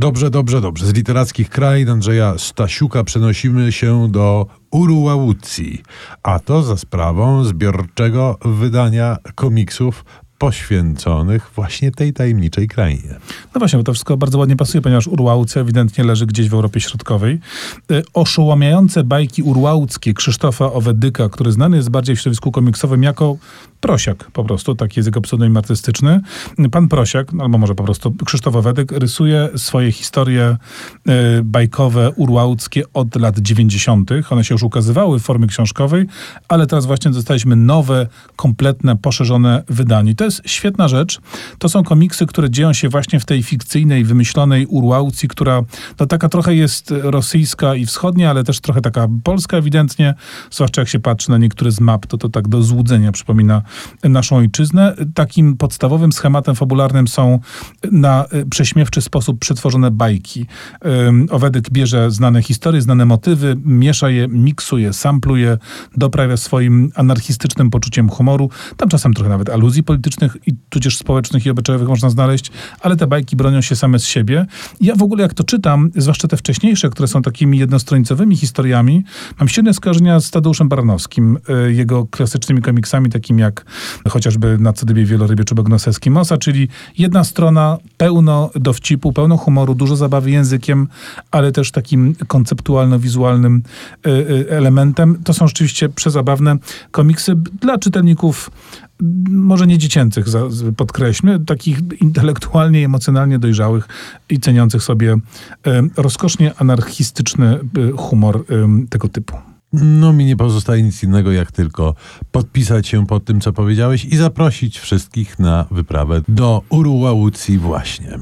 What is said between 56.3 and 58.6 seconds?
fabularnym są na y,